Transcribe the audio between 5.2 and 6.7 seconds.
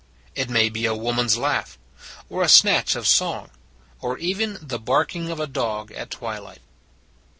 of a dog at twilight.